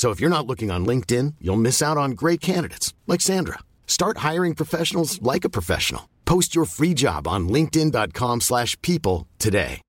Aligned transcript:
So 0.00 0.08
if 0.08 0.18
you're 0.18 0.30
not 0.30 0.46
looking 0.46 0.70
on 0.70 0.86
LinkedIn, 0.86 1.34
you'll 1.42 1.60
miss 1.60 1.82
out 1.82 1.98
on 1.98 2.12
great 2.12 2.40
candidates 2.40 2.94
like 3.06 3.20
Sandra. 3.20 3.58
Start 3.86 4.24
hiring 4.28 4.54
professionals 4.54 5.20
like 5.20 5.44
a 5.44 5.50
professional. 5.50 6.08
Post 6.24 6.54
your 6.54 6.64
free 6.64 6.94
job 6.94 7.28
on 7.28 7.50
linkedin.com/people 7.50 9.26
today. 9.38 9.82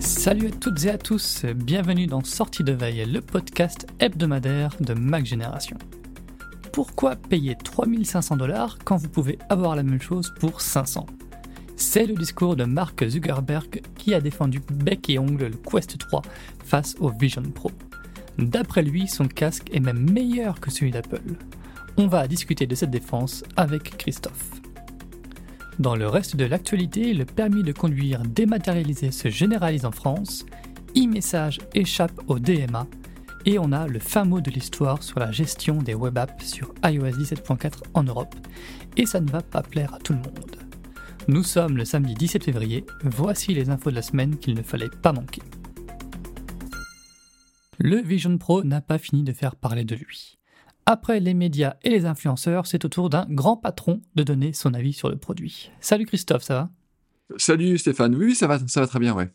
Salut 0.00 0.48
à 0.48 0.50
toutes 0.50 0.84
et 0.86 0.90
à 0.90 0.98
tous, 0.98 1.44
bienvenue 1.54 2.08
dans 2.08 2.24
Sortie 2.24 2.64
de 2.64 2.72
Veille, 2.72 3.04
le 3.04 3.20
podcast 3.20 3.86
hebdomadaire 4.00 4.74
de 4.80 4.94
Mac 4.94 5.24
Génération. 5.24 5.78
Pourquoi 6.76 7.16
payer 7.16 7.54
3500 7.56 8.36
dollars 8.36 8.76
quand 8.84 8.98
vous 8.98 9.08
pouvez 9.08 9.38
avoir 9.48 9.76
la 9.76 9.82
même 9.82 9.98
chose 9.98 10.34
pour 10.38 10.60
500 10.60 11.06
C'est 11.74 12.04
le 12.04 12.12
discours 12.12 12.54
de 12.54 12.64
Mark 12.64 13.02
Zuckerberg 13.08 13.80
qui 13.96 14.12
a 14.12 14.20
défendu 14.20 14.60
bec 14.70 15.08
et 15.08 15.18
ongle 15.18 15.46
le 15.46 15.56
Quest 15.56 15.96
3 15.96 16.20
face 16.66 16.94
au 17.00 17.08
Vision 17.08 17.40
Pro. 17.44 17.70
D'après 18.36 18.82
lui, 18.82 19.08
son 19.08 19.26
casque 19.26 19.70
est 19.72 19.80
même 19.80 20.10
meilleur 20.12 20.60
que 20.60 20.70
celui 20.70 20.90
d'Apple. 20.90 21.22
On 21.96 22.08
va 22.08 22.28
discuter 22.28 22.66
de 22.66 22.74
cette 22.74 22.90
défense 22.90 23.42
avec 23.56 23.96
Christophe. 23.96 24.60
Dans 25.78 25.96
le 25.96 26.06
reste 26.08 26.36
de 26.36 26.44
l'actualité, 26.44 27.14
le 27.14 27.24
permis 27.24 27.62
de 27.62 27.72
conduire 27.72 28.20
dématérialisé 28.20 29.12
se 29.12 29.30
généralise 29.30 29.86
en 29.86 29.92
France, 29.92 30.44
e-message 30.94 31.58
échappe 31.72 32.20
au 32.26 32.38
DMA, 32.38 32.86
et 33.46 33.58
on 33.60 33.72
a 33.72 33.86
le 33.86 34.00
fin 34.00 34.24
mot 34.24 34.40
de 34.40 34.50
l'histoire 34.50 35.02
sur 35.02 35.20
la 35.20 35.30
gestion 35.30 35.76
des 35.76 35.94
web 35.94 36.18
apps 36.18 36.44
sur 36.44 36.74
iOS 36.84 37.16
17.4 37.16 37.84
en 37.94 38.02
Europe, 38.02 38.34
et 38.96 39.06
ça 39.06 39.20
ne 39.20 39.30
va 39.30 39.40
pas 39.40 39.62
plaire 39.62 39.94
à 39.94 39.98
tout 39.98 40.12
le 40.12 40.18
monde. 40.18 40.56
Nous 41.28 41.44
sommes 41.44 41.76
le 41.76 41.84
samedi 41.84 42.14
17 42.14 42.44
février, 42.44 42.84
voici 43.04 43.54
les 43.54 43.70
infos 43.70 43.90
de 43.90 43.94
la 43.94 44.02
semaine 44.02 44.36
qu'il 44.36 44.54
ne 44.54 44.62
fallait 44.62 44.90
pas 44.90 45.12
manquer. 45.12 45.42
Le 47.78 48.00
Vision 48.00 48.36
Pro 48.36 48.64
n'a 48.64 48.80
pas 48.80 48.98
fini 48.98 49.22
de 49.22 49.32
faire 49.32 49.54
parler 49.54 49.84
de 49.84 49.94
lui. 49.94 50.38
Après 50.84 51.20
les 51.20 51.34
médias 51.34 51.76
et 51.82 51.90
les 51.90 52.04
influenceurs, 52.04 52.66
c'est 52.66 52.84
au 52.84 52.88
tour 52.88 53.10
d'un 53.10 53.26
grand 53.28 53.56
patron 53.56 54.00
de 54.14 54.22
donner 54.22 54.52
son 54.52 54.72
avis 54.72 54.92
sur 54.92 55.08
le 55.08 55.16
produit. 55.16 55.70
Salut 55.80 56.06
Christophe, 56.06 56.42
ça 56.42 56.54
va? 56.54 56.70
Salut 57.38 57.76
Stéphane, 57.78 58.14
oui, 58.14 58.34
ça 58.34 58.46
va, 58.46 58.58
ça 58.66 58.80
va 58.80 58.86
très 58.86 59.00
bien, 59.00 59.14
ouais. 59.14 59.28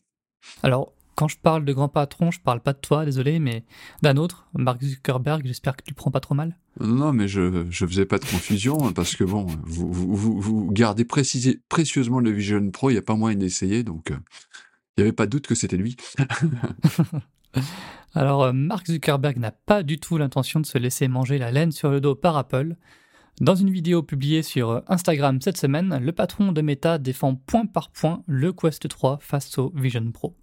Alors, 0.63 0.93
quand 1.15 1.27
je 1.27 1.37
parle 1.37 1.65
de 1.65 1.73
grand 1.73 1.89
patron, 1.89 2.31
je 2.31 2.39
parle 2.39 2.61
pas 2.61 2.73
de 2.73 2.79
toi, 2.79 3.05
désolé, 3.05 3.39
mais 3.39 3.63
d'un 4.01 4.17
autre, 4.17 4.47
Mark 4.53 4.81
Zuckerberg, 4.83 5.45
j'espère 5.45 5.75
que 5.75 5.83
tu 5.83 5.91
le 5.91 5.95
prends 5.95 6.11
pas 6.11 6.19
trop 6.19 6.35
mal. 6.35 6.57
Non, 6.79 7.11
mais 7.11 7.27
je 7.27 7.65
je 7.69 7.85
faisais 7.85 8.05
pas 8.05 8.17
de 8.17 8.25
confusion 8.25 8.87
hein, 8.87 8.93
parce 8.93 9.15
que 9.15 9.23
bon, 9.23 9.45
vous, 9.63 9.91
vous, 9.91 10.39
vous, 10.39 10.71
gardez 10.71 11.05
précisé, 11.05 11.61
précieusement 11.69 12.19
le 12.19 12.31
Vision 12.31 12.71
Pro, 12.71 12.89
il 12.89 12.93
n'y 12.93 12.99
a 12.99 13.03
pas 13.03 13.15
moyen 13.15 13.37
d'essayer, 13.37 13.83
donc 13.83 14.11
euh, 14.11 14.17
il 14.97 15.01
n'y 15.01 15.03
avait 15.03 15.15
pas 15.15 15.25
de 15.25 15.31
doute 15.31 15.47
que 15.47 15.55
c'était 15.55 15.77
lui. 15.77 15.97
Alors, 18.13 18.43
euh, 18.43 18.53
Mark 18.53 18.87
Zuckerberg 18.87 19.37
n'a 19.37 19.51
pas 19.51 19.83
du 19.83 19.99
tout 19.99 20.17
l'intention 20.17 20.59
de 20.59 20.65
se 20.65 20.77
laisser 20.77 21.07
manger 21.07 21.37
la 21.37 21.51
laine 21.51 21.71
sur 21.71 21.89
le 21.89 22.01
dos 22.01 22.15
par 22.15 22.37
Apple. 22.37 22.75
Dans 23.39 23.55
une 23.55 23.69
vidéo 23.69 24.03
publiée 24.03 24.43
sur 24.43 24.69
euh, 24.69 24.79
Instagram 24.87 25.39
cette 25.41 25.57
semaine, 25.57 25.97
le 26.01 26.11
patron 26.11 26.51
de 26.51 26.61
Meta 26.61 26.97
défend 26.97 27.35
point 27.35 27.65
par 27.65 27.91
point 27.91 28.23
le 28.27 28.53
Quest 28.53 28.87
3 28.87 29.19
face 29.21 29.57
au 29.57 29.71
Vision 29.75 30.11
Pro. 30.11 30.35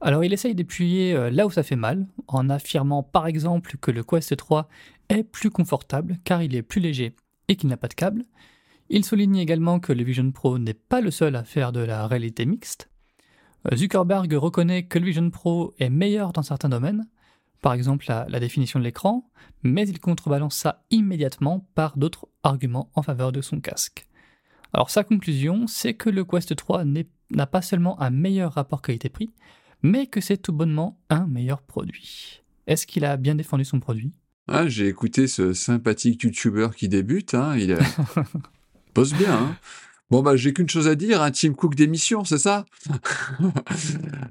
Alors 0.00 0.22
il 0.24 0.32
essaye 0.32 0.54
d'appuyer 0.54 1.14
euh, 1.14 1.30
là 1.30 1.46
où 1.46 1.50
ça 1.50 1.62
fait 1.62 1.76
mal, 1.76 2.06
en 2.28 2.48
affirmant 2.50 3.02
par 3.02 3.26
exemple 3.26 3.76
que 3.80 3.90
le 3.90 4.04
Quest 4.04 4.36
3 4.36 4.68
est 5.08 5.24
plus 5.24 5.50
confortable 5.50 6.18
car 6.24 6.42
il 6.42 6.54
est 6.54 6.62
plus 6.62 6.80
léger 6.80 7.16
et 7.48 7.56
qu'il 7.56 7.68
n'a 7.68 7.76
pas 7.76 7.88
de 7.88 7.94
câble. 7.94 8.24
Il 8.90 9.04
souligne 9.04 9.36
également 9.36 9.80
que 9.80 9.92
le 9.92 10.04
Vision 10.04 10.30
Pro 10.30 10.58
n'est 10.58 10.74
pas 10.74 11.00
le 11.00 11.10
seul 11.10 11.36
à 11.36 11.44
faire 11.44 11.72
de 11.72 11.80
la 11.80 12.06
réalité 12.06 12.46
mixte. 12.46 12.90
Euh, 13.70 13.76
Zuckerberg 13.76 14.32
reconnaît 14.34 14.84
que 14.84 14.98
le 14.98 15.06
Vision 15.06 15.30
Pro 15.30 15.74
est 15.78 15.90
meilleur 15.90 16.32
dans 16.32 16.42
certains 16.42 16.68
domaines, 16.68 17.06
par 17.60 17.72
exemple 17.72 18.04
la, 18.08 18.24
la 18.28 18.38
définition 18.40 18.78
de 18.78 18.84
l'écran, 18.84 19.28
mais 19.64 19.88
il 19.88 19.98
contrebalance 19.98 20.54
ça 20.56 20.84
immédiatement 20.90 21.66
par 21.74 21.96
d'autres 21.98 22.28
arguments 22.44 22.90
en 22.94 23.02
faveur 23.02 23.32
de 23.32 23.40
son 23.40 23.60
casque. 23.60 24.06
Alors 24.72 24.90
sa 24.90 25.02
conclusion, 25.02 25.66
c'est 25.66 25.94
que 25.94 26.08
le 26.08 26.24
Quest 26.24 26.54
3 26.54 26.84
n'est- 26.84 27.08
n'a 27.30 27.46
pas 27.46 27.62
seulement 27.62 28.00
un 28.00 28.10
meilleur 28.10 28.52
rapport 28.52 28.80
qualité-prix, 28.80 29.30
mais 29.82 30.06
que 30.06 30.20
c'est 30.20 30.36
tout 30.38 30.52
bonnement 30.52 31.00
un 31.10 31.26
meilleur 31.26 31.62
produit. 31.62 32.42
Est-ce 32.66 32.86
qu'il 32.86 33.04
a 33.04 33.16
bien 33.16 33.34
défendu 33.34 33.64
son 33.64 33.80
produit? 33.80 34.12
Ah, 34.48 34.68
j'ai 34.68 34.88
écouté 34.88 35.26
ce 35.26 35.52
sympathique 35.52 36.22
YouTuber 36.22 36.68
qui 36.76 36.88
débute, 36.88 37.34
hein, 37.34 37.56
il 37.56 37.72
a... 37.72 37.78
bosse 38.94 39.12
bien. 39.12 39.34
Hein. 39.34 39.56
Bon, 40.10 40.22
bah, 40.22 40.36
j'ai 40.36 40.54
qu'une 40.54 40.70
chose 40.70 40.88
à 40.88 40.94
dire, 40.94 41.20
un 41.20 41.30
Tim 41.30 41.52
Cook 41.52 41.74
d'émission, 41.74 42.24
c'est 42.24 42.38
ça? 42.38 42.64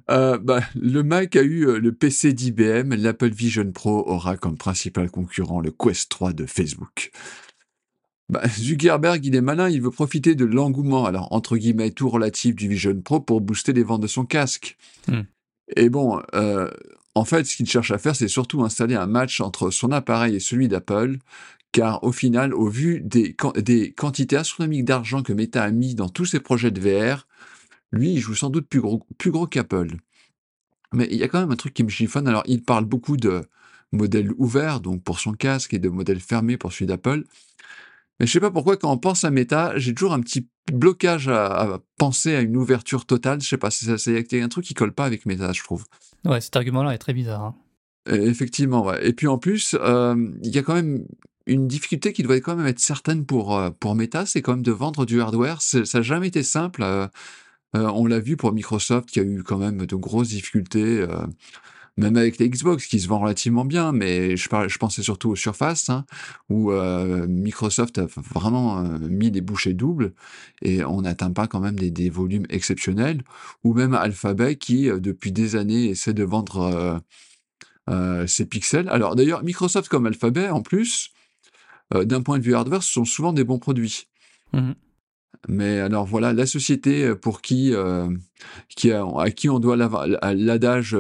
Euh, 0.10 0.38
bah, 0.38 0.62
Le 0.74 1.04
Mac 1.04 1.36
a 1.36 1.42
eu 1.42 1.68
euh, 1.68 1.80
le 1.80 1.92
PC 1.92 2.32
d'IBM, 2.32 2.94
l'Apple 2.94 3.30
Vision 3.30 3.70
Pro 3.74 4.10
aura 4.10 4.38
comme 4.38 4.58
principal 4.58 5.12
concurrent 5.12 5.60
le 5.60 5.70
Quest 5.70 6.10
3 6.10 6.32
de 6.32 6.46
Facebook. 6.46 7.12
Bah, 8.30 8.48
Zuckerberg, 8.48 9.26
il 9.26 9.36
est 9.36 9.42
malin, 9.42 9.70
il 9.70 9.82
veut 9.82 9.92
profiter 9.92 10.34
de 10.34 10.46
l'engouement, 10.46 11.06
alors 11.06 11.28
entre 11.34 11.58
guillemets 11.58 11.92
tout 11.92 12.08
relatif 12.08 12.56
du 12.56 12.70
Vision 12.70 13.00
Pro 13.02 13.20
pour 13.20 13.42
booster 13.42 13.74
les 13.74 13.84
ventes 13.84 14.02
de 14.02 14.08
son 14.08 14.26
casque. 14.26 14.78
Hmm. 15.10 15.24
Et 15.76 15.90
bon, 15.90 16.22
euh, 16.34 16.70
en 17.16 17.26
fait, 17.26 17.46
ce 17.46 17.56
qu'il 17.56 17.68
cherche 17.68 17.92
à 17.92 17.98
faire, 17.98 18.16
c'est 18.16 18.28
surtout 18.28 18.64
installer 18.64 18.96
un 18.96 19.08
match 19.08 19.42
entre 19.42 19.70
son 19.72 19.92
appareil 19.92 20.36
et 20.36 20.40
celui 20.40 20.68
d'Apple, 20.68 21.18
car 21.72 22.04
au 22.04 22.12
final, 22.12 22.54
au 22.54 22.70
vu 22.70 23.02
des, 23.02 23.36
des 23.58 23.92
quantités 23.92 24.38
astronomiques 24.38 24.86
d'argent 24.86 25.24
que 25.24 25.34
Meta 25.34 25.64
a 25.64 25.72
mis 25.72 25.96
dans 25.96 26.10
tous 26.10 26.26
ses 26.26 26.40
projets 26.40 26.72
de 26.72 26.80
VR, 26.80 27.28
lui, 27.92 28.14
il 28.14 28.20
joue 28.20 28.36
sans 28.36 28.50
doute 28.50 28.68
plus 28.68 28.82
gros, 28.82 29.06
plus 29.18 29.32
gros 29.32 29.48
qu'Apple. 29.48 29.98
Mais 30.94 31.08
il 31.12 31.18
y 31.18 31.24
a 31.24 31.28
quand 31.28 31.40
même 31.40 31.52
un 31.52 31.56
truc 31.56 31.74
qui 31.74 31.84
me 31.84 31.90
chiffonne. 31.90 32.28
Alors, 32.28 32.44
il 32.46 32.64
parle 32.64 32.86
beaucoup 32.86 33.18
de 33.18 33.44
modèles 33.92 34.32
ouverts, 34.38 34.80
donc 34.80 35.04
pour 35.04 35.20
son 35.20 35.34
casque, 35.34 35.74
et 35.74 35.80
de 35.80 35.90
modèles 35.90 36.20
fermés 36.20 36.58
pour 36.58 36.72
celui 36.72 36.88
d'Apple. 36.88 37.24
Mais 38.20 38.26
je 38.26 38.32
sais 38.32 38.40
pas 38.40 38.52
pourquoi, 38.52 38.78
quand 38.78 38.92
on 38.92 38.98
pense 38.98 39.24
à 39.24 39.30
Meta, 39.32 39.74
j'ai 39.78 39.94
toujours 39.94 40.14
un 40.14 40.22
petit 40.22 40.48
blocage 40.72 41.28
à, 41.28 41.46
à 41.76 41.80
penser 41.98 42.36
à 42.36 42.42
une 42.42 42.58
ouverture 42.58 43.06
totale. 43.06 43.42
Je 43.42 43.48
sais 43.48 43.58
pas, 43.58 43.70
c'est 43.72 44.34
un 44.42 44.48
truc 44.50 44.66
qui 44.66 44.74
colle 44.74 44.92
pas 44.94 45.06
avec 45.06 45.26
Meta, 45.26 45.54
je 45.54 45.64
trouve. 45.64 45.86
Ouais, 46.26 46.42
cet 46.42 46.56
argument-là 46.56 46.94
est 46.94 46.98
très 46.98 47.14
bizarre. 47.14 47.42
hein. 47.44 47.56
Euh, 48.10 48.26
Effectivement, 48.30 48.86
ouais. 48.86 49.06
Et 49.08 49.14
puis 49.14 49.28
en 49.28 49.38
plus, 49.38 49.76
euh, 49.80 50.16
il 50.44 50.56
y 50.56 50.58
a 50.58 50.64
quand 50.64 50.74
même 50.74 51.06
une 51.46 51.68
difficulté 51.68 52.12
qui 52.12 52.24
doit 52.24 52.40
quand 52.42 52.56
même 52.56 52.68
être 52.68 52.80
certaine 52.80 53.26
pour, 53.26 53.58
euh, 53.58 53.70
pour 53.70 53.96
Meta, 53.96 54.26
c'est 54.26 54.42
quand 54.42 54.54
même 54.54 54.64
de 54.64 54.72
vendre 54.72 55.06
du 55.06 55.22
hardware. 55.22 55.62
Ça 55.62 55.80
n'a 55.94 56.02
jamais 56.02 56.28
été 56.28 56.42
simple. 56.44 56.82
euh, 56.84 57.08
euh, 57.76 57.88
on 57.94 58.06
l'a 58.08 58.20
vu 58.20 58.36
pour 58.38 58.52
Microsoft, 58.54 59.10
qui 59.10 59.20
a 59.20 59.24
eu 59.24 59.44
quand 59.44 59.58
même 59.58 59.86
de 59.86 59.96
grosses 59.96 60.30
difficultés. 60.30 61.02
euh, 61.02 61.28
même 61.98 62.16
avec 62.16 62.38
les 62.38 62.50
Xbox 62.50 62.86
qui 62.86 63.00
se 63.00 63.08
vendent 63.08 63.24
relativement 63.24 63.66
bien, 63.66 63.92
mais 63.92 64.38
je, 64.38 64.48
je 64.68 64.78
pensais 64.78 65.02
surtout 65.02 65.32
aux 65.32 65.36
Surface, 65.36 65.90
hein, 65.90 66.06
où 66.48 66.72
euh, 66.72 67.28
Microsoft 67.28 67.98
a 67.98 68.06
vraiment 68.06 68.80
euh, 68.80 69.00
mis 69.00 69.32
les 69.32 69.42
bouchées 69.42 69.74
doubles 69.74 70.14
et 70.62 70.84
on 70.86 71.02
n'atteint 71.02 71.32
pas 71.32 71.48
quand 71.48 71.60
même 71.60 71.78
des, 71.78 71.90
des, 71.90 72.10
volumes 72.10 72.46
exceptionnels, 72.50 73.24
ou 73.64 73.74
même 73.74 73.96
Alphabet 73.96 74.56
qui, 74.56 74.90
euh, 74.90 75.00
depuis 75.00 75.32
des 75.32 75.56
années, 75.56 75.90
essaie 75.90 76.14
de 76.14 76.24
vendre 76.24 77.02
ses 78.28 78.46
pixels. 78.46 78.90
Alors 78.90 79.16
d'ailleurs, 79.16 79.44
Microsoft 79.44 79.88
comme 79.88 80.06
Alphabet, 80.06 80.50
en 80.50 80.62
plus, 80.62 81.12
d'un 81.94 82.22
point 82.22 82.38
de 82.38 82.44
vue 82.44 82.54
hardware, 82.54 82.84
ce 82.84 82.92
sont 82.92 83.06
souvent 83.06 83.32
des 83.32 83.44
bons 83.44 83.60
produits. 83.60 84.08
Mmh 84.54 84.72
mais 85.48 85.80
alors 85.80 86.06
voilà, 86.06 86.34
la 86.34 86.48
société 86.48 87.14
pour 87.14 87.42
qui, 87.42 87.72
qui 88.76 88.92
à 88.92 89.32
qui 89.32 89.50
on 89.50 89.60
doit 89.60 89.78
l'adage 89.78 90.98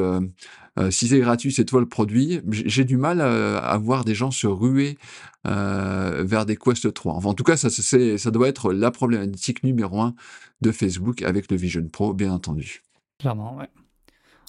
euh, 0.77 0.91
si 0.91 1.07
c'est 1.07 1.19
gratuit, 1.19 1.51
c'est 1.51 1.65
toi 1.65 1.79
le 1.79 1.87
produit. 1.87 2.41
J'ai 2.49 2.83
du 2.83 2.97
mal 2.97 3.21
à, 3.21 3.77
voir 3.77 4.05
des 4.05 4.15
gens 4.15 4.31
se 4.31 4.47
ruer 4.47 4.97
euh, 5.47 6.23
vers 6.25 6.45
des 6.45 6.55
Quest 6.55 6.93
3. 6.93 7.15
Enfin, 7.15 7.29
en 7.29 7.33
tout 7.33 7.43
cas, 7.43 7.57
ça, 7.57 8.31
doit 8.31 8.47
être 8.47 8.73
la 8.73 8.91
problématique 8.91 9.63
numéro 9.63 10.01
un 10.01 10.13
de 10.61 10.71
Facebook 10.71 11.21
avec 11.21 11.49
le 11.51 11.57
Vision 11.57 11.87
Pro, 11.87 12.13
bien 12.13 12.31
entendu. 12.31 12.83
Clairement. 13.19 13.59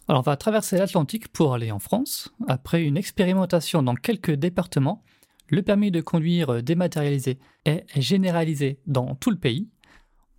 Alors, 0.08 0.20
on 0.20 0.22
va 0.22 0.36
traverser 0.36 0.76
l'Atlantique 0.78 1.28
pour 1.28 1.54
aller 1.54 1.70
en 1.70 1.78
France. 1.78 2.32
Après 2.46 2.82
une 2.82 2.96
expérimentation 2.96 3.82
dans 3.82 3.94
quelques 3.94 4.32
départements, 4.32 5.02
le 5.48 5.62
permis 5.62 5.90
de 5.90 6.00
conduire 6.02 6.62
dématérialisé 6.62 7.38
est 7.64 7.84
généralisé 7.96 8.81
dans 8.86 9.14
tout 9.14 9.31
le 9.31 9.38
pays. 9.38 9.69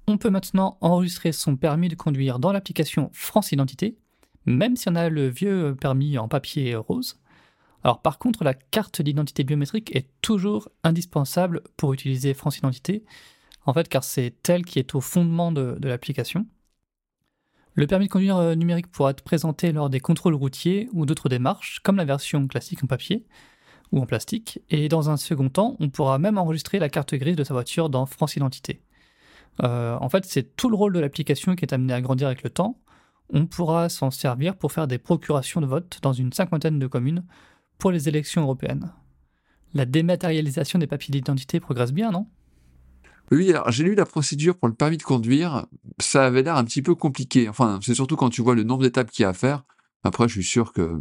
On 0.08 0.18
peut 0.18 0.30
maintenant 0.30 0.78
enregistrer 0.82 1.32
son 1.32 1.56
permis 1.56 1.88
de 1.88 1.96
conduire 1.96 2.40
dans 2.40 2.52
l'application 2.52 3.10
France 3.14 3.52
Identité 3.52 3.98
même 4.50 4.76
si 4.76 4.90
on 4.90 4.96
a 4.96 5.10
le 5.10 5.28
vieux 5.28 5.76
permis 5.80 6.18
en 6.18 6.28
papier 6.28 6.76
rose. 6.76 7.20
Alors 7.84 8.02
par 8.02 8.18
contre, 8.18 8.44
la 8.44 8.54
carte 8.54 9.02
d'identité 9.02 9.44
biométrique 9.44 9.96
est 9.96 10.10
toujours 10.22 10.70
indispensable 10.84 11.62
pour 11.78 11.94
utiliser 11.94 12.34
France 12.34 12.58
Identité, 12.58 13.06
en 13.66 13.74
fait 13.74 13.88
car 13.88 14.04
c'est 14.04 14.50
elle 14.50 14.66
qui 14.66 14.80
est 14.80 14.96
au 14.96 15.02
fondement 15.02 15.52
de, 15.52 15.78
l'application. 15.84 16.46
Le 17.76 17.88
permis 17.88 18.08
de 18.08 18.12
conduire 18.12 18.38
euh, 18.38 18.56
numérique 18.56 18.92
pourra 18.92 19.12
être 19.12 19.24
présenté 19.24 19.72
lors 19.72 19.90
des 19.90 20.00
contrôles 20.02 20.34
routiers 20.34 20.90
ou 20.92 21.06
d'autres 21.06 21.30
démarches, 21.30 21.80
comme 21.82 21.96
la 21.96 22.04
version 22.04 22.46
classique 22.48 22.84
en 22.84 22.88
papier 22.88 23.26
ou 23.92 24.02
en 24.02 24.06
plastique, 24.06 24.60
et 24.70 24.90
dans 24.90 25.10
un 25.10 25.18
second 25.18 25.50
temps, 25.50 25.78
on 25.80 25.90
pourra 25.90 26.20
même 26.20 26.38
enregistrer 26.38 26.80
la 26.80 26.90
carte 26.90 27.16
grise 27.16 27.36
de 27.36 27.44
sa 27.44 27.54
voiture 27.54 27.90
dans 27.90 28.06
France 28.06 28.36
Identité. 28.36 28.82
Euh, 29.64 29.98
en 30.00 30.10
fait, 30.10 30.26
c'est 30.26 30.56
tout 30.56 30.70
le 30.70 30.76
rôle 30.76 30.94
de 30.94 31.00
l'application 31.00 31.56
qui 31.56 31.66
est 31.66 31.74
amené 31.74 31.94
à 31.94 32.02
grandir 32.02 32.28
avec 32.28 32.44
le 32.44 32.50
temps, 32.50 32.78
on 33.32 33.46
pourra 33.46 33.90
s'en 33.90 34.12
servir 34.12 34.56
pour 34.56 34.72
faire 34.72 34.88
des 34.88 34.98
procurations 34.98 35.62
de 35.62 35.66
vote 35.66 36.00
dans 36.02 36.14
une 36.14 36.34
cinquantaine 36.34 36.80
de 36.80 36.88
communes 36.88 37.24
pour 37.78 37.92
les 37.92 38.10
élections 38.10 38.42
européennes. 38.42 38.92
La 39.74 39.86
dématérialisation 39.86 40.80
des 40.80 40.88
papiers 40.88 41.12
d'identité 41.12 41.60
progresse 41.60 41.94
bien, 41.94 42.12
non? 42.12 42.28
Oui, 43.32 43.52
alors 43.52 43.72
j'ai 43.72 43.84
lu 43.84 43.94
la 43.94 44.06
procédure 44.06 44.58
pour 44.58 44.68
le 44.68 44.74
permis 44.74 44.98
de 44.98 45.04
conduire. 45.04 45.68
Ça 46.00 46.26
avait 46.26 46.42
l'air 46.42 46.56
un 46.56 46.64
petit 46.64 46.82
peu 46.82 46.96
compliqué. 46.96 47.48
Enfin, 47.48 47.80
c'est 47.84 47.94
surtout 47.94 48.16
quand 48.16 48.30
tu 48.30 48.42
vois 48.42 48.56
le 48.56 48.64
nombre 48.64 48.82
d'étapes 48.82 49.12
qu'il 49.12 49.24
y 49.24 49.26
a 49.26 49.30
à 49.30 49.34
faire. 49.34 49.64
Après, 50.04 50.28
je 50.28 50.34
suis 50.34 50.44
sûr 50.44 50.74
que 50.74 51.00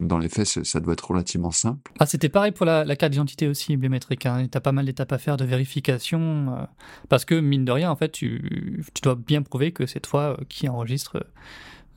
dans 0.00 0.18
les 0.18 0.28
faits, 0.28 0.64
ça 0.64 0.80
doit 0.80 0.94
être 0.94 1.10
relativement 1.10 1.50
simple. 1.50 1.92
Ah, 1.98 2.06
c'était 2.06 2.28
pareil 2.28 2.52
pour 2.52 2.66
la, 2.66 2.84
carte 2.96 3.12
d'identité 3.12 3.46
aussi 3.46 3.76
biométrique. 3.76 4.26
Hein. 4.26 4.46
Tu 4.50 4.56
as 4.56 4.60
pas 4.60 4.72
mal 4.72 4.86
d'étapes 4.86 5.12
à 5.12 5.18
faire 5.18 5.36
de 5.36 5.44
vérification. 5.44 6.56
Euh, 6.58 6.64
parce 7.08 7.24
que, 7.24 7.34
mine 7.34 7.64
de 7.64 7.72
rien, 7.72 7.90
en 7.90 7.96
fait, 7.96 8.10
tu, 8.10 8.82
dois 9.02 9.14
bien 9.14 9.42
prouver 9.42 9.72
que 9.72 9.86
c'est 9.86 10.00
toi 10.00 10.36
euh, 10.38 10.44
qui 10.48 10.68
enregistre 10.68 11.26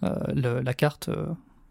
euh, 0.03 0.61
la 0.61 0.73
carte 0.73 1.09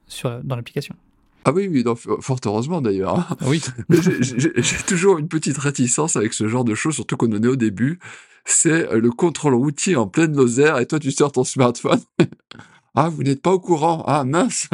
sur, 0.06 0.43
dans 0.43 0.56
l'application. 0.56 0.96
Ah 1.44 1.52
oui, 1.52 1.69
oui 1.69 1.84
fort 2.20 2.38
heureusement 2.46 2.81
d'ailleurs. 2.81 3.19
Hein. 3.19 3.37
Oui. 3.46 3.61
J'ai 3.90 4.82
toujours 4.87 5.19
une 5.19 5.29
petite 5.29 5.58
réticence 5.58 6.17
avec 6.17 6.32
ce 6.32 6.46
genre 6.49 6.64
de 6.64 6.75
choses, 6.75 6.94
surtout 6.94 7.17
qu'on 7.17 7.32
en 7.32 7.43
est 7.43 7.49
au 7.49 7.56
début. 7.56 7.99
C'est 8.44 8.93
le 8.94 9.11
contrôle 9.11 9.55
routier 9.55 9.96
en 9.96 10.06
pleine 10.06 10.37
Lozère 10.37 10.79
et 10.79 10.87
toi 10.87 11.00
tu 11.00 11.11
sors 11.11 11.32
ton 11.32 11.43
smartphone. 11.43 12.00
ah, 12.94 13.08
vous 13.08 13.25
n'êtes 13.25 13.43
pas 13.43 13.52
au 13.52 13.58
courant. 13.58 14.05
Ah 14.06 14.25
mince. 14.25 14.69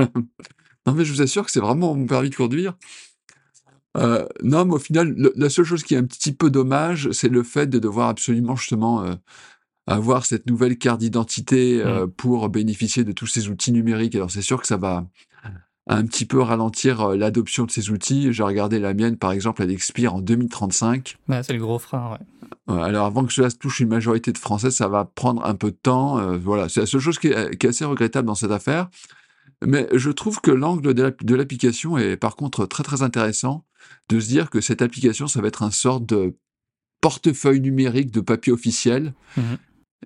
Non, 0.89 0.95
mais 0.95 1.05
je 1.05 1.13
vous 1.13 1.21
assure 1.21 1.45
que 1.45 1.51
c'est 1.51 1.61
vraiment 1.61 1.95
mon 1.95 2.07
permis 2.07 2.31
de 2.31 2.35
conduire. 2.35 2.73
Euh, 3.99 4.25
non, 4.43 4.65
mais 4.65 4.73
au 4.73 4.79
final, 4.79 5.15
la 5.37 5.51
seule 5.51 5.67
chose 5.67 5.83
qui 5.83 5.95
est 5.95 5.99
un 5.99 6.05
petit 6.05 6.33
peu 6.33 6.49
dommage, 6.49 7.11
c'est 7.13 7.29
le 7.29 7.43
fait 7.43 7.67
de 7.67 7.79
devoir 7.79 8.09
absolument 8.09 8.57
justement 8.57 9.03
euh, 9.03 9.15
avoir 9.87 10.25
cette 10.25 10.47
nouvelle 10.47 10.79
carte 10.79 11.01
d'identité 11.01 11.83
euh, 11.83 12.07
mmh. 12.07 12.11
pour 12.13 12.49
bénéficier 12.49 13.05
de 13.05 13.13
tous 13.13 13.27
ces 13.27 13.51
outils 13.51 13.71
numériques. 13.71 14.15
Alors 14.15 14.31
c'est 14.31 14.41
sûr 14.41 14.63
que 14.63 14.67
ça 14.67 14.79
va 14.79 15.05
un 15.91 16.05
petit 16.07 16.25
peu 16.25 16.41
ralentir 16.41 17.09
l'adoption 17.17 17.65
de 17.65 17.71
ces 17.71 17.91
outils. 17.91 18.33
J'ai 18.33 18.43
regardé 18.43 18.79
la 18.79 18.95
mienne, 18.95 19.17
par 19.17 19.33
exemple, 19.33 19.63
elle 19.63 19.71
expire 19.71 20.15
en 20.15 20.21
2035. 20.21 21.17
c'est 21.43 21.53
le 21.53 21.61
gros 21.61 21.79
frein, 21.79 22.13
ouais. 22.13 22.81
Alors 22.81 23.07
avant 23.07 23.25
que 23.25 23.33
cela 23.33 23.51
se 23.51 23.57
touche 23.57 23.81
une 23.81 23.89
majorité 23.89 24.33
de 24.33 24.39
Français, 24.39 24.71
ça 24.71 24.89
va 24.89 25.07
prendre 25.07 25.45
un 25.47 25.55
peu 25.55 25.71
de 25.71 25.77
temps. 25.77 26.37
voilà, 26.37 26.69
c'est 26.69 26.81
la 26.81 26.87
seule 26.87 27.01
chose 27.01 27.19
qui 27.19 27.29
est, 27.29 27.65
assez 27.65 27.87
regrettable 27.87 28.27
dans 28.27 28.35
cette 28.35 28.51
affaire. 28.51 28.89
Mais 29.67 29.89
je 29.93 30.11
trouve 30.11 30.41
que 30.41 30.51
l'angle 30.51 30.95
de 30.95 31.35
l'application 31.35 31.99
est 31.99 32.17
par 32.17 32.37
contre 32.37 32.67
très 32.67 32.85
très 32.85 33.03
intéressant 33.03 33.65
de 34.09 34.21
se 34.21 34.29
dire 34.29 34.51
que 34.51 34.61
cette 34.61 34.83
application, 34.83 35.27
ça 35.27 35.41
va 35.41 35.49
être 35.49 35.63
un 35.63 35.71
sort 35.71 36.01
de 36.01 36.37
portefeuille 37.01 37.61
numérique 37.61 38.11
de 38.11 38.21
papier 38.21 38.53
officiel. 38.53 39.15
Mmh 39.37 39.43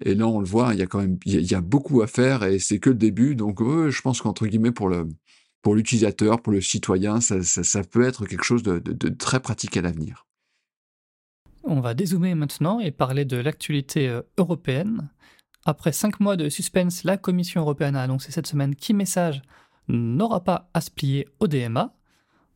et 0.00 0.14
là, 0.14 0.26
on 0.26 0.40
le 0.40 0.46
voit, 0.46 0.72
il 0.72 0.78
y 0.78 0.82
a 0.82 0.87
quand 0.87 1.00
même 1.00 1.19
il 1.26 1.43
y, 1.43 1.54
a 1.54 1.60
beaucoup 1.60 2.00
à 2.00 2.06
faire 2.06 2.44
et 2.44 2.58
c'est 2.58 2.78
que 2.78 2.88
le 2.88 2.96
début. 2.96 3.34
Donc, 3.34 3.60
je 3.60 4.00
pense 4.00 4.22
qu'entre 4.22 4.46
guillemets, 4.46 4.72
pour 4.72 4.88
le 4.88 5.06
pour 5.60 5.75
l'utilisateur, 5.75 6.40
pour 6.40 6.52
le 6.52 6.62
citoyen, 6.62 7.20
ça, 7.20 7.43
ça, 7.43 7.84
peut 7.84 8.02
être 8.02 8.25
quelque 8.25 8.43
chose 8.43 8.62
de, 8.62 8.78
de 8.78 9.08
très 9.10 9.38
pratique 9.38 9.76
à 9.76 9.82
l'avenir. 9.82 10.26
On 11.62 11.81
va 11.81 11.94
dézoomer 11.94 12.34
maintenant 12.34 12.81
et 12.81 12.90
parler 12.90 13.25
de 13.25 13.37
l'actualité 13.37 14.08
euh, 14.08 14.22
européenne. 14.38 15.08
Après 15.64 15.93
cinq 15.93 16.19
mois 16.19 16.37
de 16.37 16.49
suspense, 16.49 17.05
la 17.05 17.17
Commission 17.17 17.61
européenne 17.61 17.94
a 17.94 18.03
annoncé 18.03 18.32
cette 18.32 18.47
semaine 18.49 18.75
qu'e-message 18.75 19.43
n'aura 19.88 20.43
pas 20.43 20.69
à 20.75 20.81
se 20.81 20.91
plier 20.91 21.29
au 21.38 21.47
DMA. 21.47 21.94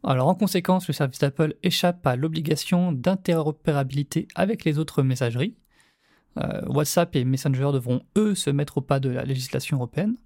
Alors 0.02 0.28
en 0.28 0.34
conséquence, 0.34 0.88
le 0.88 0.94
service 0.94 1.20
d'Apple 1.20 1.54
échappe 1.62 2.06
à 2.06 2.16
l'obligation 2.16 2.92
d'interopérabilité 2.92 4.26
avec 4.34 4.64
les 4.64 4.78
autres 4.78 5.02
messageries. 5.02 5.56
Euh, 6.38 6.62
WhatsApp 6.66 7.14
et 7.16 7.24
Messenger 7.24 7.70
devront, 7.72 8.02
eux, 8.16 8.34
se 8.34 8.50
mettre 8.50 8.78
au 8.78 8.80
pas 8.80 9.00
de 9.00 9.08
la 9.08 9.24
législation 9.24 9.76
européenne. 9.76 10.16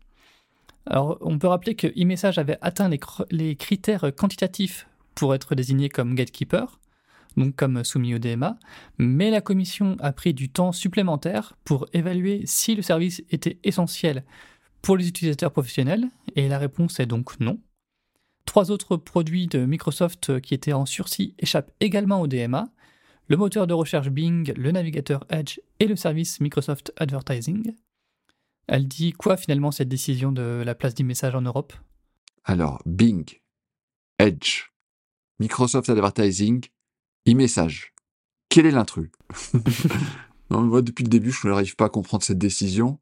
On 0.86 1.38
peut 1.38 1.46
rappeler 1.46 1.76
que 1.76 1.86
e-message 1.86 2.38
avait 2.38 2.58
atteint 2.62 2.90
les 3.30 3.56
critères 3.56 4.10
quantitatifs 4.16 4.88
pour 5.14 5.34
être 5.34 5.54
désigné 5.54 5.88
comme 5.90 6.14
gatekeeper, 6.14 6.80
donc 7.36 7.56
comme 7.56 7.84
soumis 7.84 8.14
au 8.14 8.18
DMA, 8.18 8.58
mais 8.98 9.30
la 9.30 9.40
commission 9.40 9.96
a 10.00 10.12
pris 10.12 10.34
du 10.34 10.50
temps 10.50 10.72
supplémentaire 10.72 11.56
pour 11.64 11.86
évaluer 11.92 12.42
si 12.46 12.74
le 12.74 12.82
service 12.82 13.22
était 13.30 13.58
essentiel 13.64 14.24
pour 14.82 14.96
les 14.96 15.08
utilisateurs 15.08 15.52
professionnels, 15.52 16.08
et 16.36 16.48
la 16.48 16.58
réponse 16.58 17.00
est 17.00 17.06
donc 17.06 17.38
non. 17.40 17.60
Trois 18.46 18.70
autres 18.70 18.96
produits 18.96 19.46
de 19.46 19.64
Microsoft 19.64 20.40
qui 20.40 20.54
étaient 20.54 20.72
en 20.72 20.86
sursis 20.86 21.34
échappent 21.38 21.70
également 21.80 22.20
au 22.20 22.26
DMA, 22.26 22.70
le 23.28 23.36
moteur 23.36 23.66
de 23.66 23.74
recherche 23.74 24.08
Bing, 24.08 24.52
le 24.56 24.72
navigateur 24.72 25.24
Edge 25.30 25.60
et 25.78 25.86
le 25.86 25.94
service 25.94 26.40
Microsoft 26.40 26.92
Advertising. 26.96 27.74
Elle 28.66 28.88
dit 28.88 29.12
quoi 29.12 29.36
finalement 29.36 29.70
cette 29.70 29.88
décision 29.88 30.32
de 30.32 30.62
la 30.64 30.74
place 30.74 30.94
d'e-message 30.94 31.34
en 31.34 31.42
Europe? 31.42 31.72
Alors, 32.44 32.82
Bing, 32.86 33.24
Edge, 34.18 34.70
Microsoft 35.38 35.88
Advertising, 35.90 36.66
e-message. 37.30 37.92
Quel 38.48 38.66
est 38.66 38.70
l'intrus? 38.70 39.10
Moi, 40.50 40.82
depuis 40.82 41.04
le 41.04 41.08
début, 41.08 41.30
je 41.30 41.46
n'arrive 41.46 41.76
pas 41.76 41.86
à 41.86 41.88
comprendre 41.88 42.24
cette 42.24 42.38
décision. 42.38 42.98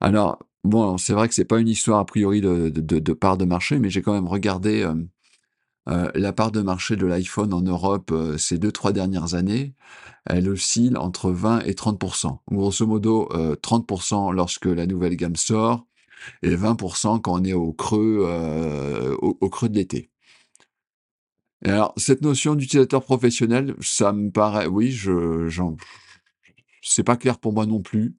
Alors, 0.00 0.38
bon, 0.64 0.98
c'est 0.98 1.14
vrai 1.14 1.28
que 1.28 1.34
c'est 1.34 1.46
pas 1.46 1.58
une 1.58 1.68
histoire 1.68 1.98
a 1.98 2.04
priori 2.04 2.40
de, 2.42 3.12
part 3.14 3.38
de 3.38 3.46
marché, 3.46 3.78
mais 3.78 3.88
j'ai 3.88 4.02
quand 4.02 4.12
même 4.12 4.28
regardé 4.28 4.82
euh, 4.82 4.94
euh, 5.88 6.10
la 6.14 6.32
part 6.34 6.52
de 6.52 6.60
marché 6.60 6.96
de 6.96 7.06
l'iPhone 7.06 7.54
en 7.54 7.62
Europe 7.62 8.10
euh, 8.12 8.36
ces 8.36 8.58
deux, 8.58 8.72
trois 8.72 8.92
dernières 8.92 9.34
années. 9.34 9.74
Elle 10.26 10.48
oscille 10.48 10.96
entre 10.98 11.30
20 11.30 11.60
et 11.60 11.72
30% 11.72 12.38
Grosso 12.50 12.86
modo, 12.86 13.28
30% 13.30 14.32
lorsque 14.32 14.66
la 14.66 14.86
nouvelle 14.86 15.16
gamme 15.16 15.36
sort 15.36 15.86
et 16.42 16.56
20% 16.56 17.20
quand 17.20 17.40
on 17.40 17.44
est 17.44 17.52
au 17.52 17.74
creux, 17.74 18.26
au 19.20 19.50
creux 19.50 19.68
de 19.68 19.74
l'été 19.74 20.10
alors, 21.70 21.94
cette 21.96 22.20
notion 22.20 22.54
d'utilisateur 22.54 23.02
professionnel, 23.02 23.74
ça 23.80 24.12
me 24.12 24.30
paraît, 24.30 24.66
oui, 24.66 24.90
je, 24.90 25.48
c'est 26.82 27.04
pas 27.04 27.16
clair 27.16 27.38
pour 27.38 27.52
moi 27.52 27.66
non 27.66 27.80
plus. 27.80 28.14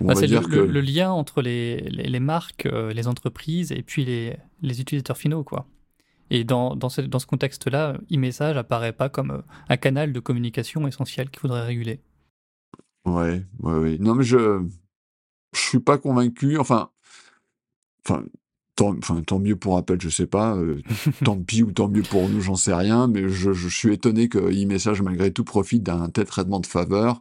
Bah, 0.00 0.14
c'est 0.14 0.26
le, 0.26 0.80
lien 0.80 1.12
entre 1.12 1.40
les, 1.40 1.76
les, 1.76 2.20
marques, 2.20 2.66
euh, 2.66 2.92
les 2.92 3.06
entreprises 3.06 3.70
et 3.70 3.82
puis 3.82 4.04
les, 4.04 4.36
les, 4.60 4.80
utilisateurs 4.80 5.16
finaux, 5.16 5.44
quoi. 5.44 5.66
Et 6.30 6.42
dans, 6.42 6.74
dans 6.74 6.88
ce, 6.88 7.00
dans 7.00 7.20
ce 7.20 7.26
contexte-là, 7.26 7.98
e-message 8.12 8.56
apparaît 8.56 8.92
pas 8.92 9.08
comme 9.08 9.30
euh, 9.30 9.42
un 9.68 9.76
canal 9.76 10.12
de 10.12 10.20
communication 10.20 10.86
essentiel 10.88 11.30
qu'il 11.30 11.40
faudrait 11.40 11.64
réguler. 11.64 12.00
Ouais, 13.04 13.44
ouais, 13.60 13.74
ouais. 13.74 13.98
Non, 13.98 14.16
mais 14.16 14.24
je, 14.24 14.66
je 15.54 15.60
suis 15.60 15.80
pas 15.80 15.96
convaincu. 15.96 16.58
Enfin, 16.58 16.90
enfin, 18.04 18.24
tant, 18.76 18.96
enfin, 18.98 19.22
tant 19.22 19.38
mieux 19.38 19.56
pour 19.56 19.76
Apple, 19.76 19.96
je 20.00 20.08
sais 20.08 20.26
pas. 20.26 20.56
euh, 20.56 20.80
tant 21.24 21.36
pis 21.40 21.62
ou 21.62 21.72
tant 21.72 21.88
mieux 21.88 22.02
pour 22.02 22.28
nous, 22.28 22.40
j'en 22.40 22.56
sais 22.56 22.74
rien. 22.74 23.06
Mais 23.08 23.28
je, 23.28 23.52
je 23.52 23.68
suis 23.68 23.92
étonné 23.92 24.28
que 24.28 24.38
e-message, 24.38 25.02
malgré 25.02 25.32
tout, 25.32 25.44
profite 25.44 25.82
d'un 25.82 26.08
tel 26.08 26.26
traitement 26.26 26.60
de 26.60 26.66
faveur. 26.66 27.20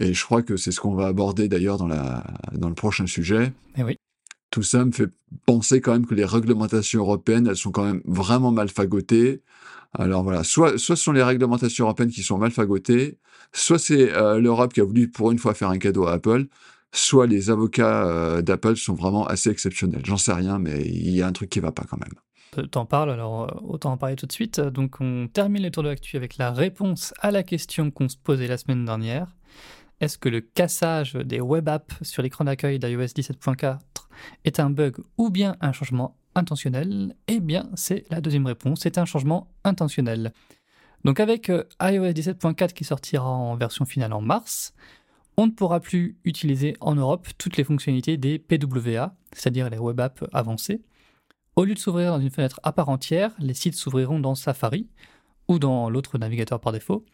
Et 0.00 0.12
je 0.12 0.24
crois 0.24 0.42
que 0.42 0.56
c'est 0.56 0.72
ce 0.72 0.80
qu'on 0.80 0.94
va 0.94 1.06
aborder 1.06 1.48
d'ailleurs 1.48 1.78
dans, 1.78 1.88
la, 1.88 2.24
dans 2.52 2.68
le 2.68 2.74
prochain 2.74 3.06
sujet. 3.06 3.52
Et 3.76 3.82
oui. 3.82 3.96
Tout 4.50 4.62
ça 4.62 4.84
me 4.84 4.92
fait 4.92 5.08
penser 5.44 5.80
quand 5.80 5.92
même 5.92 6.06
que 6.06 6.14
les 6.14 6.24
réglementations 6.24 7.00
européennes, 7.00 7.46
elles 7.46 7.56
sont 7.56 7.72
quand 7.72 7.84
même 7.84 8.02
vraiment 8.04 8.52
mal 8.52 8.68
fagotées. 8.68 9.42
Alors 9.92 10.22
voilà, 10.22 10.44
soit, 10.44 10.78
soit 10.78 10.96
ce 10.96 11.02
sont 11.02 11.12
les 11.12 11.22
réglementations 11.22 11.84
européennes 11.86 12.10
qui 12.10 12.22
sont 12.22 12.38
mal 12.38 12.50
fagotées, 12.50 13.18
soit 13.52 13.78
c'est 13.78 14.12
euh, 14.12 14.38
l'Europe 14.38 14.72
qui 14.72 14.80
a 14.80 14.84
voulu 14.84 15.08
pour 15.08 15.32
une 15.32 15.38
fois 15.38 15.54
faire 15.54 15.70
un 15.70 15.78
cadeau 15.78 16.06
à 16.06 16.12
Apple, 16.12 16.46
soit 16.92 17.26
les 17.26 17.50
avocats 17.50 18.06
euh, 18.06 18.42
d'Apple 18.42 18.76
sont 18.76 18.94
vraiment 18.94 19.26
assez 19.26 19.50
exceptionnels. 19.50 20.02
J'en 20.04 20.16
sais 20.16 20.32
rien, 20.32 20.58
mais 20.58 20.82
il 20.84 21.10
y 21.10 21.22
a 21.22 21.26
un 21.26 21.32
truc 21.32 21.50
qui 21.50 21.60
va 21.60 21.72
pas 21.72 21.84
quand 21.88 21.98
même. 21.98 22.14
Euh, 22.58 22.66
T'en 22.66 22.86
parles, 22.86 23.10
alors 23.10 23.44
euh, 23.44 23.60
autant 23.62 23.92
en 23.92 23.96
parler 23.96 24.16
tout 24.16 24.26
de 24.26 24.32
suite. 24.32 24.60
Donc 24.60 25.00
on 25.00 25.28
termine 25.32 25.62
le 25.62 25.70
tour 25.70 25.82
de 25.82 25.88
l'actu 25.88 26.16
avec 26.16 26.36
la 26.36 26.52
réponse 26.52 27.12
à 27.20 27.30
la 27.30 27.42
question 27.42 27.90
qu'on 27.90 28.08
se 28.08 28.16
posait 28.16 28.46
la 28.46 28.56
semaine 28.56 28.84
dernière. 28.84 29.36
Est-ce 30.00 30.18
que 30.18 30.28
le 30.28 30.40
cassage 30.40 31.14
des 31.14 31.40
web 31.40 31.68
apps 31.68 31.94
sur 32.02 32.22
l'écran 32.22 32.44
d'accueil 32.44 32.78
d'iOS 32.78 33.04
17.4 33.04 33.78
est 34.44 34.60
un 34.60 34.70
bug 34.70 34.96
ou 35.16 35.30
bien 35.30 35.56
un 35.60 35.72
changement 35.72 36.16
intentionnel? 36.34 37.14
Eh 37.28 37.40
bien, 37.40 37.70
c'est 37.74 38.04
la 38.10 38.20
deuxième 38.20 38.46
réponse, 38.46 38.80
c'est 38.82 38.98
un 38.98 39.06
changement 39.06 39.48
intentionnel. 39.64 40.32
Donc 41.04 41.18
avec 41.18 41.48
iOS 41.48 42.10
17.4 42.10 42.72
qui 42.72 42.84
sortira 42.84 43.28
en 43.28 43.56
version 43.56 43.86
finale 43.86 44.12
en 44.12 44.20
mars, 44.20 44.74
on 45.36 45.46
ne 45.46 45.52
pourra 45.52 45.80
plus 45.80 46.18
utiliser 46.24 46.76
en 46.80 46.94
Europe 46.94 47.28
toutes 47.38 47.56
les 47.56 47.64
fonctionnalités 47.64 48.16
des 48.16 48.38
PWA, 48.38 49.14
c'est-à-dire 49.32 49.68
les 49.70 49.78
web 49.78 50.00
apps 50.00 50.24
avancées. 50.32 50.82
Au 51.56 51.64
lieu 51.64 51.74
de 51.74 51.78
s'ouvrir 51.78 52.12
dans 52.12 52.20
une 52.20 52.30
fenêtre 52.30 52.60
à 52.62 52.72
part 52.72 52.88
entière, 52.88 53.32
les 53.38 53.54
sites 53.54 53.74
s'ouvriront 53.74 54.20
dans 54.20 54.34
Safari 54.34 54.88
ou 55.48 55.58
dans 55.58 55.90
l'autre 55.90 56.18
navigateur 56.18 56.60
par 56.60 56.72
défaut, 56.72 57.04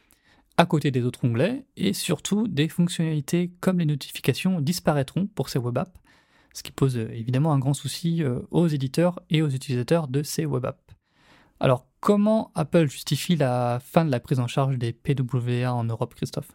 à 0.57 0.67
côté 0.67 0.91
des 0.91 1.02
autres 1.05 1.25
onglets, 1.25 1.64
et 1.76 1.93
surtout 1.93 2.47
des 2.49 2.69
fonctionnalités 2.69 3.52
comme 3.61 3.79
les 3.79 3.87
notifications 3.87 4.61
disparaîtront 4.61 5.26
pour 5.26 5.49
ces 5.49 5.59
web 5.59 5.79
apps, 5.79 5.99
ce 6.52 6.62
qui 6.62 6.73
pose 6.73 6.99
euh, 6.99 7.09
évidemment 7.12 7.52
un 7.52 7.59
grand 7.59 7.75
souci 7.75 8.23
euh, 8.23 8.41
aux 8.50 8.69
éditeurs 8.69 9.21
et 9.31 9.43
aux 9.43 9.49
utilisateurs 9.49 10.09
de 10.09 10.23
ces 10.23 10.45
web 10.45 10.64
apps. 10.67 10.95
Alors, 11.61 11.87
comment 12.00 12.50
Apple 12.55 12.88
justifie 12.88 13.37
la 13.37 13.81
fin 13.81 14.05
de 14.05 14.11
la 14.11 14.21
prise 14.21 14.41
en 14.41 14.49
charge 14.49 14.76
des 14.76 14.93
PWA 14.93 15.73
en 15.73 15.85
Europe, 15.85 16.14
Christophe? 16.14 16.50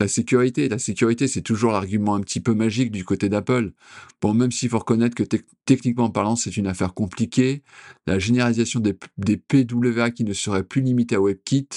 La 0.00 0.06
sécurité, 0.06 0.68
la 0.68 0.78
sécurité, 0.78 1.26
c'est 1.26 1.42
toujours 1.42 1.72
l'argument 1.72 2.14
un 2.14 2.20
petit 2.20 2.38
peu 2.40 2.54
magique 2.54 2.92
du 2.92 3.04
côté 3.04 3.28
d'Apple. 3.28 3.72
Bon, 4.20 4.32
même 4.32 4.52
s'il 4.52 4.68
faut 4.68 4.78
reconnaître 4.78 5.16
que 5.16 5.24
tec- 5.24 5.44
techniquement 5.64 6.08
parlant, 6.08 6.36
c'est 6.36 6.56
une 6.56 6.68
affaire 6.68 6.94
compliquée, 6.94 7.64
la 8.06 8.20
généralisation 8.20 8.78
des, 8.78 8.92
PWA 9.36 10.12
qui 10.12 10.22
ne 10.22 10.32
serait 10.32 10.62
plus 10.62 10.82
limitée 10.82 11.16
à 11.16 11.20
WebKit, 11.20 11.68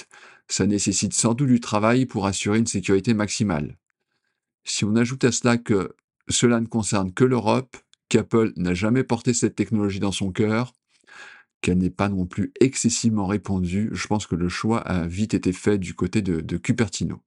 ça 0.47 0.67
nécessite 0.67 1.13
sans 1.13 1.33
doute 1.33 1.47
du 1.47 1.59
travail 1.59 2.05
pour 2.05 2.27
assurer 2.27 2.59
une 2.59 2.67
sécurité 2.67 3.15
maximale. 3.15 3.79
Si 4.65 4.85
on 4.85 4.95
ajoute 4.95 5.23
à 5.23 5.31
cela 5.31 5.57
que 5.57 5.95
cela 6.29 6.59
ne 6.59 6.67
concerne 6.67 7.11
que 7.11 7.23
l'Europe, 7.23 7.75
qu'Apple 8.07 8.53
n'a 8.55 8.75
jamais 8.75 9.03
porté 9.03 9.33
cette 9.33 9.55
technologie 9.55 9.99
dans 9.99 10.11
son 10.11 10.31
cœur, 10.31 10.73
qu'elle 11.61 11.79
n'est 11.79 11.89
pas 11.89 12.09
non 12.09 12.27
plus 12.27 12.53
excessivement 12.59 13.25
répandue, 13.25 13.89
je 13.93 14.05
pense 14.05 14.27
que 14.27 14.35
le 14.35 14.49
choix 14.49 14.79
a 14.79 15.07
vite 15.07 15.33
été 15.33 15.53
fait 15.53 15.79
du 15.79 15.95
côté 15.95 16.21
de 16.21 16.57
Cupertino. 16.57 17.23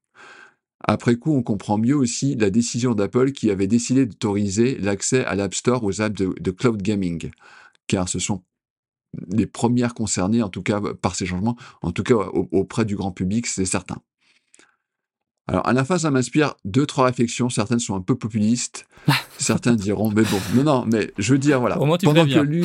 Après 0.86 1.16
coup, 1.16 1.34
on 1.34 1.42
comprend 1.42 1.78
mieux 1.78 1.96
aussi 1.96 2.34
la 2.36 2.50
décision 2.50 2.94
d'Apple 2.94 3.32
qui 3.32 3.50
avait 3.50 3.66
décidé 3.66 4.06
d'autoriser 4.06 4.76
l'accès 4.78 5.24
à 5.24 5.34
l'App 5.34 5.54
Store 5.54 5.82
aux 5.82 6.00
apps 6.02 6.14
de, 6.18 6.34
de 6.38 6.50
cloud 6.50 6.82
gaming, 6.82 7.30
car 7.86 8.08
ce 8.08 8.18
sont 8.18 8.42
les 9.28 9.46
premières 9.46 9.94
concernées, 9.94 10.42
en 10.42 10.48
tout 10.48 10.62
cas 10.62 10.80
par 11.00 11.14
ces 11.14 11.24
changements, 11.24 11.56
en 11.82 11.92
tout 11.92 12.02
cas 12.02 12.14
au- 12.16 12.48
auprès 12.52 12.84
du 12.84 12.96
grand 12.96 13.12
public, 13.12 13.46
c'est 13.46 13.64
certain. 13.64 13.96
Alors, 15.46 15.66
à 15.68 15.72
la 15.74 15.84
fin, 15.84 15.98
ça 15.98 16.10
m'inspire 16.10 16.54
deux, 16.64 16.86
trois 16.86 17.04
réflexions. 17.04 17.50
Certaines 17.50 17.78
sont 17.78 17.94
un 17.94 18.00
peu 18.00 18.16
populistes. 18.16 18.86
Certains 19.38 19.74
diront, 19.74 20.10
mais 20.10 20.22
bon, 20.22 20.38
non, 20.54 20.62
non, 20.64 20.86
mais 20.90 21.12
je 21.18 21.32
veux 21.34 21.38
dire, 21.38 21.60
voilà. 21.60 21.78
Au 21.78 21.84
moins, 21.84 21.98
tu 21.98 22.06
pendant 22.06 22.24
que 22.24 22.38
lui, 22.40 22.64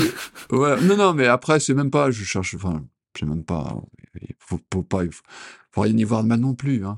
ouais, 0.52 0.82
non, 0.84 0.96
non, 0.96 1.14
mais 1.14 1.28
après, 1.28 1.60
c'est 1.60 1.74
même 1.74 1.92
pas, 1.92 2.10
je 2.10 2.24
cherche, 2.24 2.56
enfin, 2.56 2.84
c'est 3.18 3.26
même 3.26 3.44
pas, 3.44 3.76
il 4.22 4.36
faut, 4.40 4.60
faut 4.74 4.82
pas, 4.84 5.04
il 5.04 5.12
faut, 5.12 5.24
faut 5.72 5.82
rien 5.82 5.98
y 5.98 6.04
voir 6.06 6.24
de 6.24 6.30
mal 6.30 6.40
non 6.40 6.54
plus, 6.56 6.86
hein. 6.86 6.96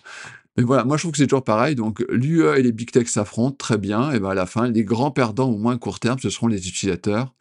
Mais 0.58 0.64
voilà, 0.64 0.84
moi 0.84 0.98
je 0.98 1.04
trouve 1.04 1.12
que 1.14 1.18
c'est 1.18 1.28
toujours 1.28 1.44
pareil. 1.44 1.76
Donc 1.76 2.04
l'UE 2.10 2.58
et 2.58 2.62
les 2.62 2.72
big 2.72 2.92
tech 2.92 3.08
s'affrontent 3.08 3.56
très 3.58 3.78
bien. 3.78 4.12
Et 4.12 4.20
ben 4.20 4.30
à 4.30 4.34
la 4.34 4.46
fin, 4.46 4.70
les 4.70 4.84
grands 4.84 5.12
perdants 5.12 5.50
au 5.50 5.58
moins 5.58 5.78
court 5.78 6.00
terme, 6.00 6.20
ce 6.20 6.30
seront 6.30 6.48
les 6.48 6.68
utilisateurs. 6.68 7.34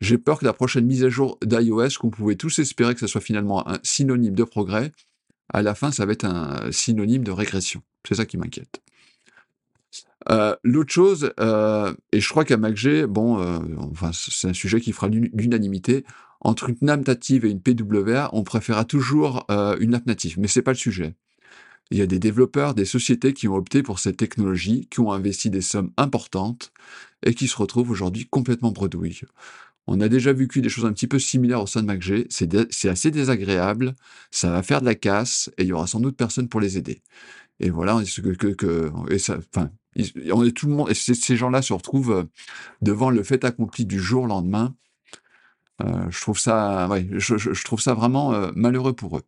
J'ai 0.00 0.18
peur 0.18 0.40
que 0.40 0.44
la 0.44 0.52
prochaine 0.52 0.84
mise 0.84 1.04
à 1.04 1.08
jour 1.08 1.38
d'iOS, 1.44 1.98
qu'on 2.00 2.10
pouvait 2.10 2.34
tous 2.34 2.58
espérer 2.58 2.94
que 2.94 3.00
ce 3.00 3.06
soit 3.06 3.20
finalement 3.20 3.68
un 3.68 3.78
synonyme 3.84 4.34
de 4.34 4.44
progrès, 4.44 4.92
à 5.52 5.62
la 5.62 5.74
fin, 5.74 5.92
ça 5.92 6.06
va 6.06 6.12
être 6.12 6.24
un 6.24 6.72
synonyme 6.72 7.22
de 7.22 7.30
régression. 7.30 7.82
C'est 8.06 8.16
ça 8.16 8.26
qui 8.26 8.36
m'inquiète. 8.36 8.80
Euh, 10.30 10.56
L'autre 10.64 10.92
chose, 10.92 11.32
euh, 11.40 11.92
et 12.12 12.20
je 12.20 12.28
crois 12.28 12.44
qu'à 12.44 12.56
MacG, 12.56 13.04
bon, 13.06 13.40
euh, 13.40 13.58
enfin, 13.90 14.10
c'est 14.12 14.48
un 14.48 14.52
sujet 14.52 14.80
qui 14.80 14.92
fera 14.92 15.08
l'unanimité. 15.08 16.04
Entre 16.40 16.70
une 16.70 16.90
app 16.90 17.06
native 17.06 17.44
et 17.44 17.50
une 17.50 17.60
PWA, 17.60 18.28
on 18.32 18.42
préférera 18.42 18.84
toujours 18.84 19.46
euh, 19.50 19.76
une 19.78 19.94
app 19.94 20.06
native, 20.06 20.38
mais 20.40 20.48
c'est 20.48 20.62
pas 20.62 20.72
le 20.72 20.76
sujet. 20.76 21.14
Il 21.92 21.98
y 21.98 22.02
a 22.02 22.06
des 22.06 22.18
développeurs, 22.18 22.74
des 22.74 22.86
sociétés 22.86 23.34
qui 23.34 23.48
ont 23.48 23.54
opté 23.54 23.82
pour 23.82 23.98
cette 23.98 24.16
technologie, 24.16 24.88
qui 24.90 25.00
ont 25.00 25.12
investi 25.12 25.50
des 25.50 25.60
sommes 25.60 25.92
importantes 25.98 26.72
et 27.22 27.34
qui 27.34 27.48
se 27.48 27.56
retrouvent 27.58 27.90
aujourd'hui 27.90 28.26
complètement 28.26 28.70
bredouilles. 28.70 29.20
On 29.86 30.00
a 30.00 30.08
déjà 30.08 30.32
vécu 30.32 30.62
des 30.62 30.70
choses 30.70 30.86
un 30.86 30.94
petit 30.94 31.06
peu 31.06 31.18
similaires 31.18 31.60
au 31.60 31.66
sein 31.66 31.82
de 31.82 31.86
MacG. 31.86 32.26
C'est 32.30 32.88
assez 32.88 33.10
désagréable, 33.10 33.94
ça 34.30 34.50
va 34.50 34.62
faire 34.62 34.80
de 34.80 34.86
la 34.86 34.94
casse 34.94 35.50
et 35.58 35.64
il 35.64 35.68
y 35.68 35.72
aura 35.74 35.86
sans 35.86 36.00
doute 36.00 36.16
personne 36.16 36.48
pour 36.48 36.60
les 36.62 36.78
aider. 36.78 37.02
Et 37.60 37.68
voilà, 37.68 37.96
on 37.96 38.00
est 38.00 38.10
tout 40.56 40.66
le 40.66 40.72
monde, 40.72 40.90
ces 40.94 41.36
gens-là 41.36 41.60
se 41.60 41.74
retrouvent 41.74 42.12
euh, 42.12 42.24
devant 42.80 43.10
le 43.10 43.22
fait 43.22 43.44
accompli 43.44 43.84
du 43.84 44.00
jour 44.00 44.22
au 44.22 44.26
lendemain. 44.26 44.74
Euh, 45.82 46.10
je 46.10 46.20
trouve 46.22 46.38
ça, 46.38 46.88
ouais, 46.88 47.06
je 47.12 47.64
trouve 47.64 47.82
ça 47.82 47.92
vraiment 47.92 48.32
euh, 48.32 48.50
malheureux 48.54 48.94
pour 48.94 49.18
eux. 49.18 49.22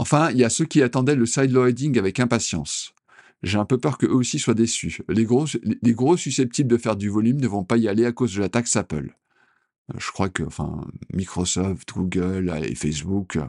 Enfin, 0.00 0.30
il 0.30 0.38
y 0.38 0.44
a 0.44 0.48
ceux 0.50 0.64
qui 0.64 0.82
attendaient 0.82 1.14
le 1.14 1.26
sideloading 1.26 1.98
avec 1.98 2.20
impatience. 2.20 2.94
J'ai 3.42 3.58
un 3.58 3.66
peu 3.66 3.78
peur 3.78 3.98
qu'eux 3.98 4.08
aussi 4.12 4.38
soient 4.38 4.54
déçus. 4.54 5.00
Les 5.08 5.24
gros, 5.24 5.44
les 5.62 5.78
les 5.82 5.92
gros 5.94 6.16
susceptibles 6.16 6.70
de 6.70 6.78
faire 6.78 6.96
du 6.96 7.10
volume 7.10 7.38
ne 7.40 7.46
vont 7.48 7.64
pas 7.64 7.76
y 7.76 7.86
aller 7.86 8.06
à 8.06 8.12
cause 8.12 8.34
de 8.34 8.40
la 8.40 8.48
taxe 8.48 8.76
Apple. 8.76 9.14
Euh, 9.92 9.98
Je 9.98 10.10
crois 10.12 10.30
que, 10.30 10.42
enfin, 10.42 10.86
Microsoft, 11.12 11.92
Google 11.92 12.50
et 12.64 12.74
Facebook, 12.74 13.36
euh, 13.36 13.44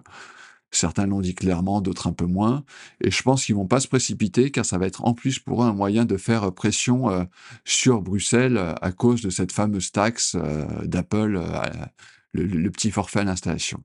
certains 0.72 1.06
l'ont 1.08 1.22
dit 1.22 1.36
clairement, 1.36 1.82
d'autres 1.82 2.08
un 2.08 2.14
peu 2.14 2.26
moins. 2.26 2.64
Et 3.04 3.12
je 3.12 3.22
pense 3.24 3.46
qu'ils 3.46 3.56
vont 3.56 3.68
pas 3.68 3.80
se 3.80 3.88
précipiter, 3.88 4.52
car 4.52 4.66
ça 4.66 4.78
va 4.78 4.88
être 4.88 5.06
en 5.06 5.14
plus 5.14 5.40
pour 5.40 5.64
eux 5.64 5.68
un 5.68 5.74
moyen 5.74 6.06
de 6.06 6.18
faire 6.18 6.46
euh, 6.46 6.52
pression 6.52 7.10
euh, 7.10 7.24
sur 7.66 8.02
Bruxelles 8.02 8.58
euh, 8.58 8.74
à 8.82 8.92
cause 8.92 9.22
de 9.22 9.30
cette 9.30 9.52
fameuse 9.54 9.92
taxe 9.92 10.36
euh, 10.36 10.66
d'Apple, 10.86 11.38
euh, 11.38 11.62
le- 12.34 12.46
le 12.46 12.72
petit 12.72 12.92
forfait 12.92 13.22
à 13.22 13.24
l'installation. 13.26 13.84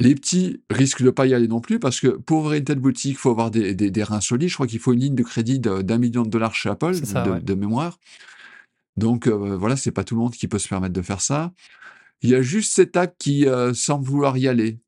Les 0.00 0.14
petits 0.14 0.62
risquent 0.70 1.02
de 1.02 1.10
pas 1.10 1.26
y 1.26 1.34
aller 1.34 1.48
non 1.48 1.60
plus 1.60 1.80
parce 1.80 1.98
que 2.00 2.08
pour 2.08 2.38
ouvrir 2.40 2.58
une 2.58 2.64
telle 2.64 2.78
boutique, 2.78 3.12
il 3.12 3.16
faut 3.16 3.30
avoir 3.30 3.50
des, 3.50 3.74
des- 3.74 3.90
des 3.90 4.02
reins 4.04 4.20
solides. 4.20 4.48
Je 4.48 4.54
crois 4.54 4.66
qu'il 4.68 4.78
faut 4.78 4.92
une 4.92 5.00
ligne 5.00 5.14
de 5.16 5.22
crédit 5.24 5.58
d'un 5.58 5.98
million 5.98 6.22
de 6.22 6.30
dollars 6.30 6.54
chez 6.54 6.68
Apple, 6.68 6.94
ça, 6.94 7.22
de, 7.22 7.30
ouais. 7.32 7.40
de 7.40 7.54
mémoire. 7.54 7.98
Donc 8.96 9.26
euh, 9.26 9.56
voilà, 9.56 9.76
c'est 9.76 9.90
pas 9.92 10.04
tout 10.04 10.14
le 10.14 10.20
monde 10.20 10.32
qui 10.34 10.46
peut 10.48 10.58
se 10.58 10.68
permettre 10.68 10.94
de 10.94 11.02
faire 11.02 11.20
ça. 11.20 11.52
Il 12.22 12.30
y 12.30 12.34
a 12.34 12.42
juste 12.42 12.72
cette 12.74 12.96
app 12.96 13.14
qui 13.18 13.46
euh, 13.46 13.74
semble 13.74 14.04
vouloir 14.04 14.36
y 14.38 14.46
aller. 14.48 14.78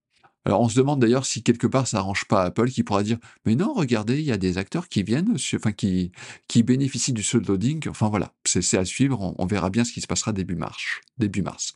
Alors 0.46 0.60
on 0.62 0.68
se 0.68 0.76
demande 0.76 1.00
d'ailleurs 1.00 1.26
si 1.26 1.42
quelque 1.42 1.66
part 1.66 1.86
ça 1.86 1.98
arrange 1.98 2.24
pas 2.24 2.44
Apple 2.44 2.70
qui 2.70 2.82
pourra 2.82 3.02
dire 3.02 3.18
mais 3.44 3.54
non 3.56 3.74
regardez 3.74 4.20
il 4.20 4.24
y 4.24 4.32
a 4.32 4.38
des 4.38 4.56
acteurs 4.56 4.88
qui 4.88 5.02
viennent 5.02 5.36
enfin 5.54 5.72
qui 5.72 6.12
qui 6.48 6.62
bénéficient 6.62 7.12
du 7.12 7.22
soft 7.22 7.46
loading 7.46 7.86
enfin 7.90 8.08
voilà 8.08 8.32
c'est 8.46 8.62
c'est 8.62 8.78
à 8.78 8.86
suivre 8.86 9.20
on, 9.20 9.34
on 9.36 9.44
verra 9.44 9.68
bien 9.68 9.84
ce 9.84 9.92
qui 9.92 10.00
se 10.00 10.06
passera 10.06 10.32
début 10.32 10.54
mars 10.56 10.82
début 11.18 11.42
mars 11.42 11.74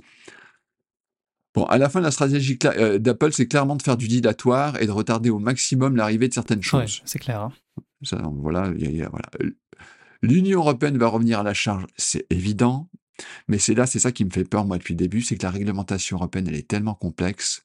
bon 1.55 1.65
à 1.65 1.79
la 1.79 1.89
fin 1.89 2.01
la 2.01 2.11
stratégie 2.11 2.59
euh, 2.65 2.99
d'Apple 2.99 3.33
c'est 3.33 3.47
clairement 3.47 3.77
de 3.77 3.83
faire 3.83 3.97
du 3.97 4.09
dilatoire 4.09 4.81
et 4.83 4.87
de 4.87 4.91
retarder 4.91 5.31
au 5.31 5.39
maximum 5.39 5.97
l'arrivée 5.97 6.29
de 6.29 6.35
certaines 6.35 6.59
Ouais, 6.59 6.65
choses 6.65 7.03
c'est 7.05 7.19
clair. 7.19 7.41
hein. 7.43 7.53
ça, 8.03 8.21
voilà, 8.35 8.73
il 8.77 8.85
y 8.85 8.87
a- 8.87 8.91
y 8.91 9.03
a- 9.03 9.09
voilà. 9.09 9.29
L'Union 10.23 10.61
européenne 10.61 10.97
va 10.99 11.09
revenir 11.09 11.41
à 11.41 11.43
la 11.43 11.55
charge, 11.55 11.85
c'est 11.97 12.27
évident, 12.31 12.89
mais 13.49 13.59
c'est 13.59 13.75
là, 13.75 13.87
c'est 13.87 13.99
ça 13.99 14.11
qui 14.11 14.25
me 14.25 14.31
fait 14.31 14.45
peur, 14.45 14.65
moi, 14.65 14.79
depuis 14.79 14.95
le 14.95 14.99
début, 14.99 15.21
c'est 15.21 15.37
que 15.37 15.43
la 15.43 15.51
réglementation 15.51 16.17
européenne, 16.17 16.47
elle 16.49 16.55
est 16.55 16.67
tellement 16.67 16.95
complexe 16.95 17.63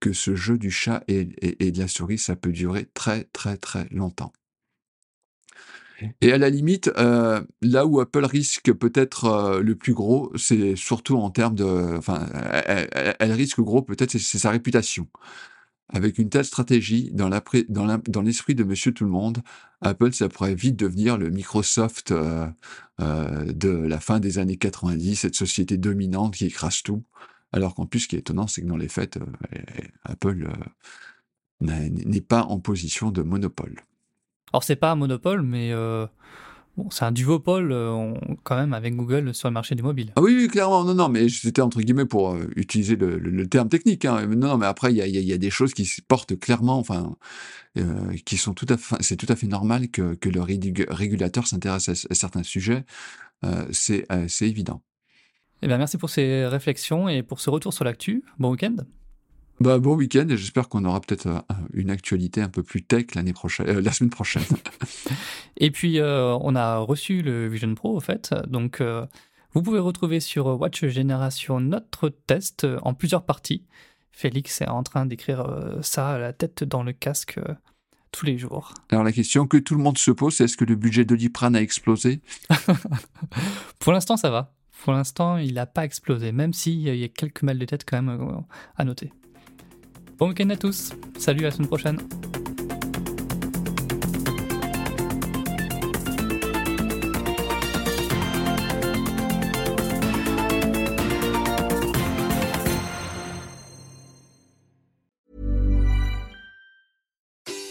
que 0.00 0.12
ce 0.12 0.34
jeu 0.34 0.58
du 0.58 0.70
chat 0.70 1.02
et, 1.08 1.28
et- 1.42 1.66
et 1.66 1.72
de 1.72 1.78
la 1.80 1.88
souris, 1.88 2.18
ça 2.18 2.34
peut 2.36 2.52
durer 2.52 2.86
très, 2.94 3.24
très, 3.24 3.56
très 3.58 3.86
longtemps. 3.90 4.32
Et 6.20 6.32
à 6.32 6.38
la 6.38 6.50
limite, 6.50 6.90
euh, 6.96 7.42
là 7.60 7.86
où 7.86 8.00
Apple 8.00 8.24
risque 8.24 8.72
peut-être 8.72 9.24
euh, 9.24 9.60
le 9.60 9.74
plus 9.74 9.94
gros, 9.94 10.32
c'est 10.36 10.76
surtout 10.76 11.16
en 11.16 11.30
termes 11.30 11.54
de... 11.54 11.96
Enfin, 11.96 12.26
elle, 13.18 13.32
risque 13.32 13.60
gros 13.60 13.82
peut-être, 13.82 14.12
c'est 14.12 14.38
sa 14.38 14.50
réputation. 14.50 15.08
avec 15.88 16.18
une 16.18 16.28
telle 16.30 16.44
stratégie 16.44 17.10
dans 17.12 17.28
l'esprit 18.22 18.54
de 18.54 18.64
Monsieur 18.64 18.92
Tout 18.92 19.04
le 19.04 19.10
Monde, 19.10 19.38
Apple, 19.80 20.12
ça 20.12 20.28
pourrait 20.28 20.54
vite 20.54 20.76
devenir 20.76 21.18
le 21.18 21.30
Microsoft 21.30 22.12
euh, 22.12 22.46
de 22.98 23.70
la 23.70 24.00
fin 24.00 24.20
des 24.20 24.38
années 24.38 24.56
90, 24.56 25.16
cette 25.16 25.34
société 25.34 25.76
dominante 25.78 26.34
qui 26.34 26.46
écrase 26.46 26.82
tout. 26.82 27.02
Alors 27.52 27.74
qu'en 27.74 27.86
plus, 27.86 28.00
ce 28.00 28.08
qui 28.08 28.16
est 28.16 28.20
étonnant, 28.20 28.46
c'est 28.46 28.60
que 28.60 28.66
dans 28.66 28.76
les 28.76 28.88
faits, 28.88 29.18
Apple 30.04 30.48
n'est 31.60 32.20
pas 32.20 32.42
en 32.42 32.60
position 32.60 33.10
de 33.10 33.22
monopole. 33.22 33.80
Alors 34.52 34.64
c'est 34.64 34.76
pas 34.76 34.90
un 34.92 34.96
monopole, 34.96 35.42
mais 35.42 35.72
c'est 36.90 37.04
un 37.04 37.12
duopole 37.12 37.72
euh, 37.72 38.14
quand 38.44 38.56
même 38.56 38.72
avec 38.72 38.94
Google 38.94 39.34
sur 39.34 39.48
le 39.48 39.54
marché 39.54 39.74
du 39.74 39.82
mobile. 39.82 40.12
Ah 40.16 40.20
oui, 40.20 40.48
clairement, 40.48 40.84
non, 40.84 40.94
non, 40.94 41.08
mais 41.08 41.28
c'était 41.28 41.62
entre 41.62 41.80
guillemets 41.80 42.06
pour 42.06 42.30
euh, 42.30 42.48
utiliser 42.56 42.96
le, 42.96 43.46
terme 43.48 43.68
technique. 43.68 44.04
Hein. 44.04 44.26
Non, 44.26 44.58
mais 44.58 44.66
après, 44.66 44.92
il 44.92 44.96
y 44.96 45.32
a, 45.32 45.38
des 45.38 45.50
choses 45.50 45.74
qui 45.74 45.84
se 45.84 46.00
portent 46.02 46.38
clairement, 46.38 46.78
enfin, 46.78 47.16
euh, 47.78 48.14
qui 48.24 48.36
sont 48.36 48.54
tout 48.54 48.66
à 48.68 48.76
fait, 48.76 48.96
c'est 49.00 49.16
tout 49.16 49.26
à 49.28 49.36
fait 49.36 49.46
normal 49.46 49.88
que, 49.90 50.16
le 50.28 50.40
régulateur 50.90 51.46
s'intéresse 51.46 51.88
à, 51.88 52.14
certains 52.14 52.42
sujets. 52.42 52.84
c'est 53.70 54.06
évident. 54.42 54.82
Eh 55.62 55.66
bien, 55.66 55.78
merci 55.78 55.98
pour 55.98 56.10
ces 56.10 56.46
réflexions 56.46 57.08
et 57.08 57.22
pour 57.22 57.40
ce 57.40 57.50
retour 57.50 57.72
sur 57.72 57.84
l'actu. 57.84 58.22
Bon 58.38 58.52
week-end. 58.52 58.76
Bah, 59.60 59.78
bon 59.78 59.96
week-end 59.96 60.26
et 60.28 60.36
j'espère 60.36 60.68
qu'on 60.68 60.84
aura 60.84 61.00
peut-être 61.00 61.26
euh, 61.26 61.40
une 61.72 61.90
actualité 61.90 62.40
un 62.40 62.48
peu 62.48 62.62
plus 62.62 62.82
tech 62.82 63.06
l'année 63.16 63.32
prochaine, 63.32 63.68
euh, 63.68 63.80
la 63.80 63.90
semaine 63.90 64.10
prochaine. 64.10 64.44
et 65.56 65.72
puis, 65.72 65.98
euh, 65.98 66.36
on 66.40 66.54
a 66.54 66.78
reçu 66.78 67.22
le 67.22 67.48
Vision 67.48 67.74
Pro, 67.74 67.96
au 67.96 68.00
fait. 68.00 68.34
Donc, 68.46 68.80
vous 69.54 69.62
pouvez 69.62 69.80
retrouver 69.80 70.20
sur 70.20 70.46
Watch 70.60 70.84
Génération 70.86 71.60
notre 71.60 72.08
test 72.08 72.66
en 72.82 72.94
plusieurs 72.94 73.24
parties. 73.24 73.64
Félix 74.12 74.60
est 74.60 74.68
en 74.68 74.82
train 74.82 75.06
d'écrire 75.06 75.78
ça 75.82 76.10
à 76.10 76.18
la 76.18 76.32
tête 76.32 76.64
dans 76.64 76.82
le 76.82 76.92
casque 76.92 77.40
tous 78.12 78.26
les 78.26 78.38
jours. 78.38 78.74
Alors, 78.90 79.04
la 79.04 79.12
question 79.12 79.46
que 79.46 79.56
tout 79.56 79.74
le 79.74 79.82
monde 79.82 79.98
se 79.98 80.10
pose, 80.10 80.34
c'est 80.34 80.44
est-ce 80.44 80.56
que 80.56 80.64
le 80.64 80.76
budget 80.76 81.04
de 81.04 81.14
Doliprane 81.14 81.56
a 81.56 81.62
explosé? 81.62 82.20
Pour 83.78 83.92
l'instant, 83.92 84.16
ça 84.16 84.30
va. 84.30 84.54
Pour 84.84 84.92
l'instant, 84.92 85.36
il 85.36 85.54
n'a 85.54 85.66
pas 85.66 85.84
explosé, 85.84 86.30
même 86.30 86.52
s'il 86.52 86.80
y 86.80 87.04
a 87.04 87.08
quelques 87.08 87.42
mal 87.42 87.58
de 87.58 87.64
tête 87.64 87.84
quand 87.84 88.00
même 88.00 88.42
à 88.76 88.84
noter. 88.84 89.12
Bon 90.18 90.30
week-end 90.30 90.50
à 90.50 90.56
tous. 90.56 90.90
Salut, 91.16 91.42
à 91.42 91.44
la 91.44 91.50
semaine 91.52 91.68
prochaine. 91.68 91.98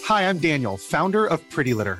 Hi, 0.08 0.22
I'm 0.22 0.38
Daniel, 0.38 0.78
founder 0.78 1.26
of 1.26 1.42
Pretty 1.50 1.74
Litter. 1.74 2.00